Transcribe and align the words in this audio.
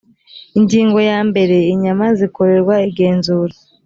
ingingo 0.57 0.97
yambere 1.09 1.55
inyama 1.73 2.05
zikorerwa 2.17 2.75
igenzura 2.89 3.55